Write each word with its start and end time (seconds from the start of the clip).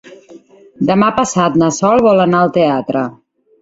Demà 0.91 1.11
passat 1.21 1.61
na 1.65 1.71
Sol 1.79 2.05
vol 2.09 2.27
anar 2.29 2.43
al 2.45 2.55
teatre. 2.61 3.09